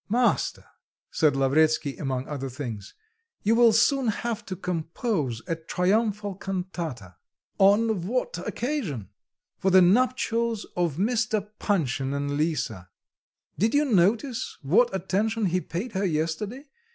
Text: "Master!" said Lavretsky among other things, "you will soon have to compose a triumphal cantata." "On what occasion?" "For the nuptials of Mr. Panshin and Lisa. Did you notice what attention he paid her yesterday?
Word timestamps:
"Master!" 0.09 0.65
said 1.11 1.35
Lavretsky 1.35 1.95
among 1.97 2.27
other 2.27 2.49
things, 2.49 2.95
"you 3.43 3.53
will 3.53 3.71
soon 3.71 4.07
have 4.07 4.43
to 4.47 4.55
compose 4.55 5.43
a 5.45 5.55
triumphal 5.55 6.33
cantata." 6.33 7.17
"On 7.59 8.01
what 8.07 8.39
occasion?" 8.47 9.09
"For 9.59 9.69
the 9.69 9.83
nuptials 9.83 10.65
of 10.75 10.95
Mr. 10.95 11.47
Panshin 11.59 12.15
and 12.15 12.35
Lisa. 12.35 12.89
Did 13.59 13.75
you 13.75 13.85
notice 13.85 14.57
what 14.63 14.89
attention 14.91 15.45
he 15.45 15.61
paid 15.61 15.91
her 15.91 16.03
yesterday? 16.05 16.65